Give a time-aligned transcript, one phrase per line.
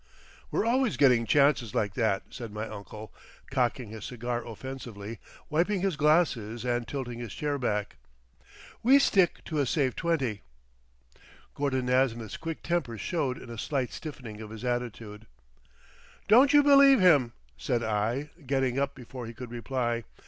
[0.49, 3.13] "We're always getting chances like that," said my uncle,
[3.51, 7.97] cocking his cigar offensively, wiping his glasses and tilting his chair back.
[8.81, 10.41] "We stick to a safe twenty."
[11.53, 15.27] Gordon Nasmyth's quick temper showed in a slight stiffening of his attitude.
[16.27, 20.03] "Don't you believe him," said I, getting up before he could reply.